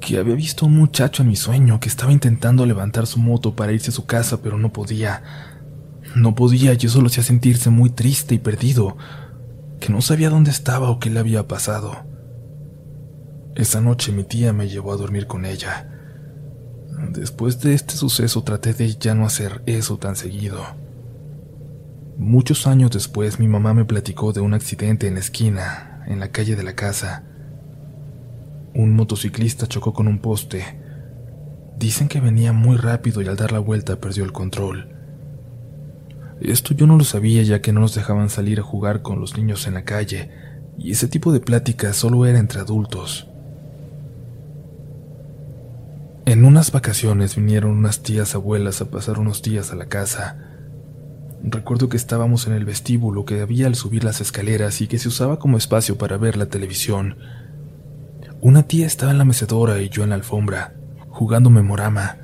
que 0.00 0.18
había 0.18 0.34
visto 0.36 0.64
a 0.64 0.68
un 0.68 0.76
muchacho 0.76 1.22
en 1.22 1.30
mi 1.30 1.36
sueño 1.36 1.80
que 1.80 1.88
estaba 1.88 2.12
intentando 2.12 2.64
levantar 2.64 3.06
su 3.06 3.18
moto 3.18 3.56
para 3.56 3.72
irse 3.72 3.90
a 3.90 3.94
su 3.94 4.06
casa 4.06 4.40
pero 4.40 4.56
no 4.56 4.72
podía. 4.72 5.22
No 6.14 6.34
podía 6.34 6.74
y 6.74 6.86
eso 6.86 7.00
lo 7.00 7.08
hacía 7.08 7.24
sentirse 7.24 7.70
muy 7.70 7.90
triste 7.90 8.34
y 8.34 8.38
perdido 8.38 8.96
que 9.80 9.92
no 9.92 10.00
sabía 10.00 10.30
dónde 10.30 10.50
estaba 10.50 10.90
o 10.90 11.00
qué 11.00 11.10
le 11.10 11.18
había 11.18 11.48
pasado. 11.48 12.04
Esa 13.56 13.80
noche 13.80 14.12
mi 14.12 14.22
tía 14.22 14.52
me 14.52 14.68
llevó 14.68 14.92
a 14.92 14.96
dormir 14.96 15.26
con 15.26 15.44
ella. 15.44 15.91
Después 17.10 17.60
de 17.60 17.74
este 17.74 17.94
suceso 17.94 18.42
traté 18.44 18.74
de 18.74 18.94
ya 18.94 19.14
no 19.14 19.26
hacer 19.26 19.62
eso 19.66 19.98
tan 19.98 20.14
seguido. 20.14 20.62
Muchos 22.16 22.66
años 22.66 22.90
después 22.92 23.40
mi 23.40 23.48
mamá 23.48 23.74
me 23.74 23.84
platicó 23.84 24.32
de 24.32 24.40
un 24.40 24.54
accidente 24.54 25.08
en 25.08 25.14
la 25.14 25.20
esquina, 25.20 26.04
en 26.06 26.20
la 26.20 26.28
calle 26.28 26.54
de 26.54 26.62
la 26.62 26.74
casa. 26.74 27.24
Un 28.74 28.94
motociclista 28.94 29.66
chocó 29.66 29.92
con 29.92 30.06
un 30.06 30.20
poste. 30.20 30.78
Dicen 31.76 32.08
que 32.08 32.20
venía 32.20 32.52
muy 32.52 32.76
rápido 32.76 33.20
y 33.20 33.26
al 33.26 33.36
dar 33.36 33.50
la 33.50 33.58
vuelta 33.58 34.00
perdió 34.00 34.24
el 34.24 34.32
control. 34.32 34.94
Esto 36.40 36.74
yo 36.74 36.86
no 36.86 36.96
lo 36.96 37.04
sabía 37.04 37.42
ya 37.42 37.60
que 37.60 37.72
no 37.72 37.80
nos 37.80 37.94
dejaban 37.94 38.30
salir 38.30 38.60
a 38.60 38.64
jugar 38.64 39.02
con 39.02 39.20
los 39.20 39.36
niños 39.36 39.66
en 39.66 39.74
la 39.74 39.84
calle, 39.84 40.30
y 40.78 40.92
ese 40.92 41.08
tipo 41.08 41.32
de 41.32 41.40
plática 41.40 41.92
solo 41.92 42.26
era 42.26 42.38
entre 42.38 42.60
adultos. 42.60 43.31
En 46.24 46.44
unas 46.44 46.70
vacaciones 46.70 47.34
vinieron 47.34 47.72
unas 47.72 48.02
tías 48.02 48.36
abuelas 48.36 48.80
a 48.80 48.90
pasar 48.90 49.18
unos 49.18 49.42
días 49.42 49.72
a 49.72 49.74
la 49.76 49.86
casa. 49.86 50.38
Recuerdo 51.42 51.88
que 51.88 51.96
estábamos 51.96 52.46
en 52.46 52.52
el 52.52 52.64
vestíbulo 52.64 53.24
que 53.24 53.40
había 53.40 53.66
al 53.66 53.74
subir 53.74 54.04
las 54.04 54.20
escaleras 54.20 54.80
y 54.80 54.86
que 54.86 54.98
se 54.98 55.08
usaba 55.08 55.40
como 55.40 55.58
espacio 55.58 55.98
para 55.98 56.18
ver 56.18 56.36
la 56.36 56.46
televisión. 56.46 57.16
Una 58.40 58.62
tía 58.62 58.86
estaba 58.86 59.10
en 59.10 59.18
la 59.18 59.24
mecedora 59.24 59.82
y 59.82 59.88
yo 59.88 60.04
en 60.04 60.10
la 60.10 60.14
alfombra, 60.14 60.74
jugando 61.08 61.50
memorama. 61.50 62.18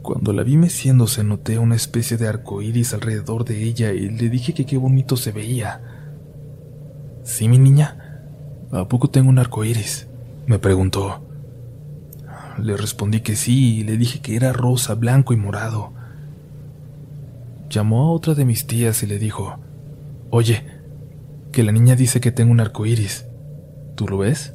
Cuando 0.00 0.32
la 0.32 0.42
vi 0.42 0.56
meciéndose 0.56 1.22
noté 1.24 1.58
una 1.58 1.76
especie 1.76 2.16
de 2.16 2.28
arco 2.28 2.62
iris 2.62 2.94
alrededor 2.94 3.44
de 3.44 3.62
ella 3.62 3.92
y 3.92 4.08
le 4.08 4.30
dije 4.30 4.54
que 4.54 4.64
qué 4.64 4.78
bonito 4.78 5.18
se 5.18 5.32
veía. 5.32 5.82
¿Sí, 7.24 7.46
mi 7.46 7.58
niña? 7.58 8.22
¿A 8.72 8.88
poco 8.88 9.10
tengo 9.10 9.28
un 9.28 9.38
arco 9.38 9.64
iris? 9.64 10.08
me 10.46 10.58
preguntó. 10.58 11.27
Le 12.58 12.76
respondí 12.76 13.20
que 13.20 13.36
sí 13.36 13.78
y 13.78 13.84
le 13.84 13.96
dije 13.96 14.20
que 14.20 14.36
era 14.36 14.52
rosa, 14.52 14.94
blanco 14.94 15.32
y 15.32 15.36
morado. 15.36 15.92
Llamó 17.70 18.06
a 18.06 18.12
otra 18.12 18.34
de 18.34 18.44
mis 18.44 18.66
tías 18.66 19.02
y 19.02 19.06
le 19.06 19.18
dijo: 19.18 19.58
Oye, 20.30 20.64
que 21.52 21.62
la 21.62 21.72
niña 21.72 21.96
dice 21.96 22.20
que 22.20 22.32
tengo 22.32 22.52
un 22.52 22.60
arco 22.60 22.86
iris. 22.86 23.26
¿Tú 23.94 24.08
lo 24.08 24.18
ves? 24.18 24.54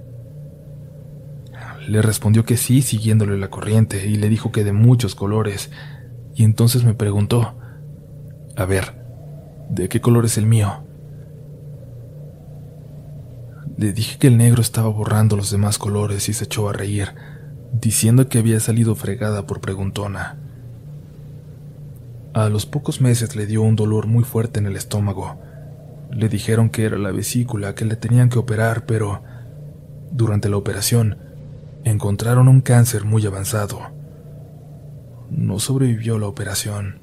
Le 1.88 2.02
respondió 2.02 2.46
que 2.46 2.58
sí, 2.58 2.82
siguiéndole 2.82 3.38
la 3.38 3.50
corriente, 3.50 4.08
y 4.08 4.16
le 4.16 4.30
dijo 4.30 4.52
que 4.52 4.64
de 4.64 4.72
muchos 4.72 5.16
colores, 5.16 5.70
y 6.36 6.44
entonces 6.44 6.84
me 6.84 6.94
preguntó, 6.94 7.56
A 8.56 8.66
ver, 8.66 8.94
¿de 9.70 9.90
qué 9.90 10.00
color 10.00 10.26
es 10.26 10.38
el 10.38 10.46
mío? 10.46 10.84
Le 13.78 13.92
dije 13.92 14.18
que 14.18 14.28
el 14.28 14.38
negro 14.38 14.62
estaba 14.62 14.88
borrando 14.88 15.36
los 15.36 15.52
demás 15.52 15.78
colores 15.78 16.30
y 16.30 16.34
se 16.34 16.46
echó 16.46 16.70
a 16.70 16.74
reír, 16.74 17.10
diciendo 17.80 18.30
que 18.30 18.38
había 18.38 18.60
salido 18.60 18.96
fregada 18.96 19.46
por 19.46 19.60
preguntona. 19.60 20.38
A 22.34 22.50
los 22.50 22.66
pocos 22.66 23.02
meses 23.02 23.36
le 23.36 23.46
dio 23.46 23.62
un 23.62 23.76
dolor 23.76 24.08
muy 24.08 24.24
fuerte 24.24 24.60
en 24.60 24.66
el 24.66 24.76
estómago. 24.76 25.40
Le 26.12 26.30
dijeron 26.30 26.70
que 26.70 26.86
era 26.86 26.98
la 26.98 27.12
vesícula, 27.12 27.76
que 27.76 27.86
le 27.86 27.96
tenían 27.96 28.30
que 28.30 28.40
operar, 28.40 28.86
pero 28.86 29.22
durante 30.12 30.50
la 30.50 30.58
operación 30.58 31.18
encontraron 31.84 32.48
un 32.48 32.62
cáncer 32.62 33.06
muy 33.06 33.26
avanzado. 33.26 33.80
No 35.30 35.60
sobrevivió 35.60 36.18
la 36.18 36.28
operación. 36.28 37.03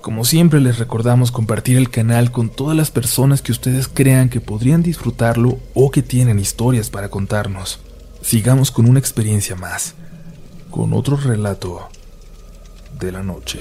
Como 0.00 0.24
siempre 0.24 0.60
les 0.60 0.78
recordamos 0.78 1.32
compartir 1.32 1.76
el 1.76 1.90
canal 1.90 2.30
con 2.30 2.50
todas 2.50 2.76
las 2.76 2.90
personas 2.90 3.42
que 3.42 3.52
ustedes 3.52 3.88
crean 3.88 4.28
que 4.28 4.40
podrían 4.40 4.82
disfrutarlo 4.82 5.58
o 5.74 5.90
que 5.90 6.02
tienen 6.02 6.38
historias 6.38 6.90
para 6.90 7.08
contarnos. 7.08 7.80
Sigamos 8.22 8.70
con 8.70 8.88
una 8.88 8.98
experiencia 8.98 9.56
más, 9.56 9.94
con 10.70 10.92
otro 10.92 11.16
relato 11.16 11.88
de 12.98 13.12
la 13.12 13.22
noche. 13.22 13.60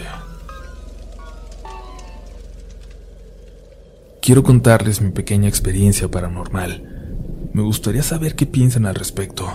Quiero 4.21 4.43
contarles 4.43 5.01
mi 5.01 5.11
pequeña 5.11 5.47
experiencia 5.47 6.09
paranormal. 6.09 7.49
Me 7.53 7.61
gustaría 7.61 8.03
saber 8.03 8.35
qué 8.35 8.45
piensan 8.45 8.85
al 8.85 8.95
respecto. 8.95 9.47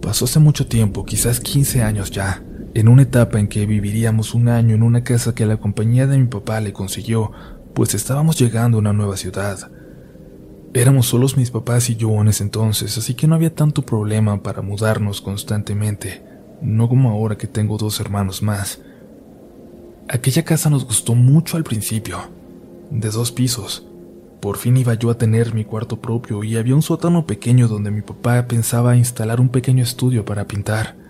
Pasó 0.00 0.24
hace 0.24 0.38
mucho 0.38 0.66
tiempo, 0.66 1.04
quizás 1.04 1.40
15 1.40 1.82
años 1.82 2.10
ya, 2.10 2.42
en 2.74 2.88
una 2.88 3.02
etapa 3.02 3.38
en 3.38 3.48
que 3.48 3.66
viviríamos 3.66 4.34
un 4.34 4.48
año 4.48 4.74
en 4.74 4.82
una 4.82 5.04
casa 5.04 5.34
que 5.34 5.46
la 5.46 5.58
compañía 5.58 6.06
de 6.06 6.18
mi 6.18 6.26
papá 6.26 6.60
le 6.60 6.72
consiguió, 6.72 7.32
pues 7.74 7.94
estábamos 7.94 8.38
llegando 8.38 8.78
a 8.78 8.80
una 8.80 8.92
nueva 8.92 9.16
ciudad. 9.16 9.70
Éramos 10.74 11.06
solos 11.06 11.36
mis 11.36 11.50
papás 11.50 11.90
y 11.90 11.96
yo 11.96 12.18
en 12.20 12.28
ese 12.28 12.44
entonces, 12.44 12.96
así 12.96 13.14
que 13.14 13.26
no 13.26 13.34
había 13.34 13.54
tanto 13.54 13.82
problema 13.82 14.42
para 14.42 14.62
mudarnos 14.62 15.20
constantemente, 15.20 16.24
no 16.62 16.88
como 16.88 17.10
ahora 17.10 17.36
que 17.36 17.46
tengo 17.46 17.76
dos 17.76 18.00
hermanos 18.00 18.42
más. 18.42 18.80
Aquella 20.08 20.44
casa 20.44 20.70
nos 20.70 20.86
gustó 20.86 21.14
mucho 21.14 21.58
al 21.58 21.64
principio, 21.64 22.18
de 22.90 23.10
dos 23.10 23.32
pisos. 23.32 23.86
Por 24.40 24.56
fin 24.56 24.76
iba 24.78 24.94
yo 24.94 25.10
a 25.10 25.18
tener 25.18 25.54
mi 25.54 25.64
cuarto 25.64 26.00
propio 26.00 26.42
y 26.42 26.56
había 26.56 26.74
un 26.74 26.82
sótano 26.82 27.26
pequeño 27.26 27.68
donde 27.68 27.90
mi 27.90 28.00
papá 28.00 28.46
pensaba 28.48 28.96
instalar 28.96 29.40
un 29.40 29.50
pequeño 29.50 29.82
estudio 29.82 30.24
para 30.24 30.46
pintar. 30.46 31.01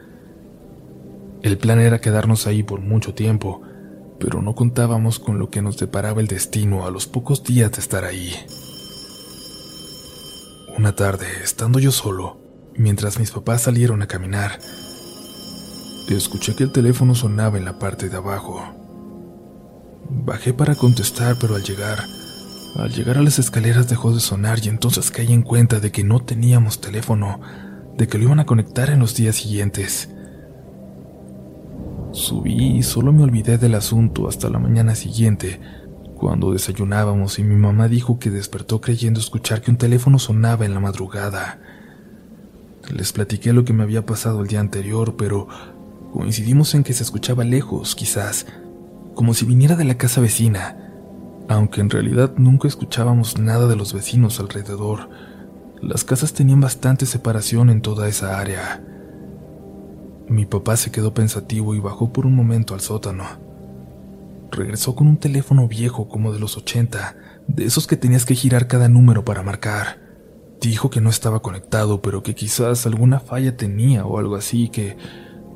El 1.43 1.59
plan 1.59 1.81
era 1.81 2.01
quedarnos 2.01 2.47
ahí 2.47 2.63
por 2.63 2.81
mucho 2.81 3.15
tiempo, 3.15 3.63
pero 4.21 4.43
no 4.43 4.55
contábamos 4.55 5.19
con 5.19 5.39
lo 5.39 5.51
que 5.51 5.63
nos 5.63 5.77
deparaba 5.77 6.21
el 6.21 6.29
destino 6.29 6.87
a 6.87 6.91
los 6.91 7.07
pocos 7.07 7.43
días 7.43 7.73
de 7.73 7.81
estar 7.81 8.05
ahí. 8.05 8.35
Una 10.77 10.95
tarde, 10.95 11.27
estando 11.43 11.79
yo 11.79 11.91
solo, 11.91 12.39
mientras 12.77 13.19
mis 13.19 13.31
papás 13.31 13.63
salieron 13.63 14.03
a 14.03 14.07
caminar, 14.07 14.59
escuché 16.17 16.55
que 16.55 16.65
el 16.65 16.73
teléfono 16.73 17.15
sonaba 17.15 17.59
en 17.59 17.65
la 17.65 17.79
parte 17.79 18.09
de 18.09 18.17
abajo. 18.17 18.63
Bajé 20.09 20.53
para 20.53 20.75
contestar, 20.75 21.37
pero 21.41 21.55
al 21.55 21.63
llegar, 21.63 22.05
al 22.77 22.93
llegar 22.93 23.19
a 23.19 23.23
las 23.23 23.39
escaleras 23.39 23.89
dejó 23.89 24.13
de 24.15 24.21
sonar 24.21 24.59
y 24.65 24.69
entonces 24.69 25.11
caí 25.11 25.33
en 25.33 25.43
cuenta 25.43 25.81
de 25.81 25.91
que 25.91 26.05
no 26.05 26.21
teníamos 26.21 26.81
teléfono, 26.81 27.41
de 27.97 28.09
que 28.09 28.19
lo 28.19 28.25
iban 28.25 28.41
a 28.41 28.47
conectar 28.47 28.91
en 28.91 28.99
los 28.99 29.15
días 29.15 29.37
siguientes. 29.37 30.09
Subí 32.13 32.77
y 32.77 32.83
solo 32.83 33.11
me 33.13 33.23
olvidé 33.23 33.57
del 33.57 33.75
asunto 33.75 34.29
hasta 34.29 34.51
la 34.51 34.59
mañana 34.59 34.95
siguiente, 34.95 35.61
cuando 36.15 36.53
desayunábamos 36.53 37.39
y 37.39 37.43
mi 37.43 37.57
mamá 37.57 37.89
dijo 37.89 38.19
que 38.19 38.31
despertó 38.31 38.83
creyendo 38.83 39.19
escuchar 39.19 39.63
que 39.63 39.71
un 39.71 39.79
teléfono 39.79 40.19
sonaba 40.19 40.67
en 40.67 40.75
la 40.75 40.81
madrugada. 40.81 41.59
Les 42.95 43.13
platiqué 43.13 43.55
lo 43.55 43.65
que 43.65 43.73
me 43.73 43.83
había 43.83 44.05
pasado 44.05 44.43
el 44.43 44.49
día 44.49 44.61
anterior, 44.61 45.17
pero 45.17 45.49
coincidimos 46.13 46.75
en 46.75 46.85
que 46.85 46.93
se 46.93 47.03
escuchaba 47.03 47.45
lejos, 47.45 47.95
quizás, 47.95 48.47
como 49.15 49.33
si 49.33 49.47
viniera 49.47 49.75
de 49.75 49.85
la 49.85 49.97
casa 49.97 50.21
vecina, 50.21 50.93
aunque 51.49 51.81
en 51.81 51.89
realidad 51.89 52.35
nunca 52.37 52.69
escuchábamos 52.69 53.39
nada 53.39 53.67
de 53.69 53.77
los 53.77 53.95
vecinos 53.95 54.39
alrededor. 54.39 55.09
Las 55.81 56.05
casas 56.05 56.35
tenían 56.35 56.61
bastante 56.61 57.07
separación 57.07 57.71
en 57.71 57.81
toda 57.81 58.07
esa 58.07 58.39
área. 58.39 58.85
Mi 60.33 60.47
papá 60.47 60.79
se 60.79 60.91
quedó 60.91 61.13
pensativo 61.13 61.75
y 61.75 61.81
bajó 61.81 62.11
por 62.11 62.25
un 62.25 62.35
momento 62.35 62.73
al 62.73 62.81
sótano. 62.81 63.25
Regresó 64.51 64.95
con 64.95 65.07
un 65.07 65.19
teléfono 65.19 65.69
viejo 65.69 66.09
como 66.09 66.33
de 66.33 66.39
los 66.39 66.57
80, 66.57 67.17
de 67.47 67.65
esos 67.67 67.87
que 67.87 67.99
tenías 67.99 68.25
que 68.25 68.35
girar 68.35 68.67
cada 68.67 68.89
número 68.89 69.27
para 69.27 69.43
marcar. 69.43 70.01
Dijo 70.59 70.89
que 70.89 71.03
no 71.03 71.11
estaba 71.11 71.43
conectado, 71.43 72.01
pero 72.01 72.23
que 72.23 72.35
quizás 72.35 72.87
alguna 72.87 73.21
falla 73.21 73.59
tenía 73.59 74.07
o 74.07 74.19
algo 74.19 74.37
así 74.37 74.71
que 74.71 74.97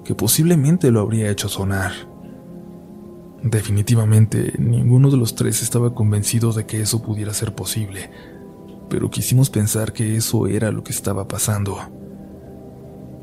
que 0.05 0.15
posiblemente 0.15 0.91
lo 0.91 1.01
habría 1.01 1.31
hecho 1.31 1.49
sonar. 1.49 1.93
Definitivamente, 3.43 4.53
ninguno 4.59 5.11
de 5.11 5.17
los 5.17 5.35
tres 5.35 5.63
estaba 5.63 5.95
convencido 5.95 6.53
de 6.53 6.67
que 6.67 6.83
eso 6.83 7.03
pudiera 7.03 7.33
ser 7.33 7.55
posible, 7.55 8.11
pero 8.91 9.11
quisimos 9.11 9.49
pensar 9.49 9.95
que 9.95 10.17
eso 10.17 10.47
era 10.47 10.71
lo 10.71 10.85
que 10.85 10.93
estaba 10.93 11.27
pasando. 11.27 11.79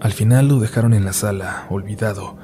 Al 0.03 0.11
final 0.11 0.49
lo 0.49 0.59
dejaron 0.59 0.93
en 0.93 1.05
la 1.05 1.13
sala, 1.13 1.65
olvidado, 1.69 2.35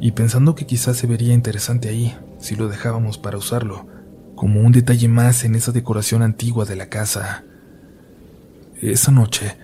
y 0.00 0.12
pensando 0.12 0.54
que 0.54 0.64
quizás 0.64 0.96
se 0.96 1.06
vería 1.06 1.34
interesante 1.34 1.90
ahí, 1.90 2.16
si 2.38 2.56
lo 2.56 2.68
dejábamos 2.68 3.18
para 3.18 3.36
usarlo, 3.36 3.86
como 4.34 4.62
un 4.62 4.72
detalle 4.72 5.08
más 5.08 5.44
en 5.44 5.54
esa 5.54 5.72
decoración 5.72 6.22
antigua 6.22 6.64
de 6.64 6.74
la 6.74 6.86
casa. 6.86 7.44
Esa 8.80 9.12
noche, 9.12 9.58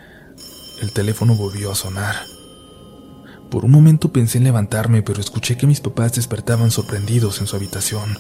el 0.83 0.93
teléfono 0.93 1.37
volvió 1.37 1.73
a 1.73 1.75
sonar. 1.75 2.17
Por 3.51 3.65
un 3.65 3.71
momento 3.71 4.13
pensé 4.13 4.37
en 4.37 4.45
levantarme, 4.45 5.01
pero 5.01 5.19
escuché 5.19 5.57
que 5.57 5.67
mis 5.67 5.81
papás 5.81 6.17
despertaban 6.17 6.71
sorprendidos 6.71 7.41
en 7.41 7.47
su 7.47 7.57
habitación. 7.57 8.19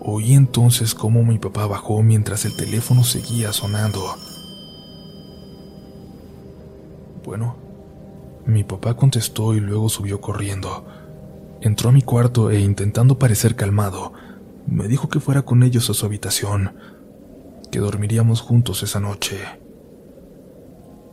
Oí 0.00 0.32
entonces 0.32 0.94
cómo 0.94 1.22
mi 1.24 1.38
papá 1.38 1.66
bajó 1.66 2.02
mientras 2.02 2.46
el 2.46 2.56
teléfono 2.56 3.04
seguía 3.04 3.52
sonando. 3.52 4.16
Bueno, 7.28 7.56
mi 8.46 8.64
papá 8.64 8.96
contestó 8.96 9.52
y 9.52 9.60
luego 9.60 9.90
subió 9.90 10.18
corriendo. 10.18 10.86
Entró 11.60 11.90
a 11.90 11.92
mi 11.92 12.00
cuarto 12.00 12.50
e 12.50 12.58
intentando 12.58 13.18
parecer 13.18 13.54
calmado, 13.54 14.14
me 14.66 14.88
dijo 14.88 15.10
que 15.10 15.20
fuera 15.20 15.42
con 15.42 15.62
ellos 15.62 15.90
a 15.90 15.92
su 15.92 16.06
habitación, 16.06 16.78
que 17.70 17.80
dormiríamos 17.80 18.40
juntos 18.40 18.82
esa 18.82 18.98
noche. 18.98 19.36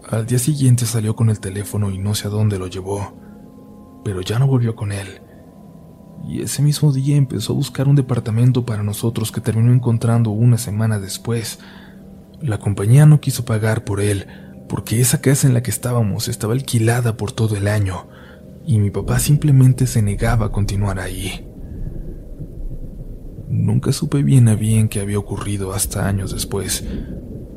Al 0.10 0.25
día 0.25 0.39
siguiente 0.39 0.86
salió 0.86 1.17
con 1.17 1.30
el 1.30 1.41
teléfono 1.41 1.91
y 1.91 1.97
no 1.97 2.15
sé 2.15 2.28
a 2.28 2.32
dónde 2.32 2.60
lo 2.60 2.67
llevó, 2.67 3.12
pero 4.06 4.21
ya 4.21 4.39
no 4.39 4.47
volvió 4.47 4.73
con 4.73 4.93
él. 4.93 5.21
Y 6.30 6.43
ese 6.43 6.62
mismo 6.62 6.93
día 6.93 7.17
empezó 7.17 7.51
a 7.51 7.58
buscar 7.58 7.89
un 7.89 7.97
departamento 7.97 8.65
para 8.65 8.84
nosotros 8.84 9.34
que 9.34 9.41
terminó 9.41 9.73
encontrando 9.73 10.30
una 10.30 10.58
semana 10.58 10.97
después. 10.97 11.60
La 12.39 12.58
compañía 12.58 13.06
no 13.06 13.19
quiso 13.19 13.43
pagar 13.43 13.84
por 13.84 13.99
él, 13.99 14.28
porque 14.67 15.01
esa 15.01 15.21
casa 15.21 15.47
en 15.47 15.54
la 15.54 15.63
que 15.63 15.71
estábamos 15.71 16.28
estaba 16.28 16.54
alquilada 16.54 17.17
por 17.17 17.32
todo 17.32 17.56
el 17.56 17.67
año, 17.67 18.08
y 18.65 18.80
mi 18.80 18.89
papá 18.89 19.19
simplemente 19.19 19.88
se 19.88 20.01
negaba 20.01 20.47
a 20.47 20.51
continuar 20.51 20.99
ahí. 20.99 21.47
Nunca 23.47 23.91
supe 23.91 24.23
bien 24.23 24.47
a 24.47 24.56
bien 24.56 24.89
qué 24.89 25.01
había 25.01 25.19
ocurrido 25.19 25.73
hasta 25.73 26.08
años 26.08 26.32
después, 26.32 26.84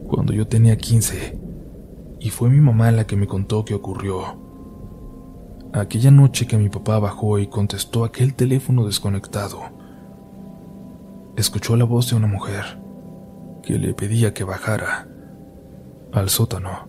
cuando 0.07 0.33
yo 0.33 0.47
tenía 0.47 0.77
15 0.77 1.49
y 2.21 2.31
fue 2.31 2.51
mi 2.51 2.61
mamá 2.61 2.91
la 2.91 3.07
que 3.07 3.17
me 3.17 3.27
contó 3.27 3.65
qué 3.65 3.75
ocurrió. 3.75 4.23
Aquella 5.73 6.11
noche 6.11 6.47
que 6.47 6.57
mi 6.57 6.69
papá 6.69 6.99
bajó 6.99 7.39
y 7.39 7.47
contestó 7.47 8.05
aquel 8.05 8.35
teléfono 8.35 8.87
desconectado, 8.87 9.61
escuchó 11.37 11.77
la 11.77 11.85
voz 11.85 12.11
de 12.11 12.17
una 12.17 12.27
mujer 12.27 12.81
que 13.63 13.79
le 13.79 13.95
pedía 13.95 14.35
que 14.35 14.45
bajara. 14.45 15.09
al 16.11 16.31
sótano, 16.31 16.89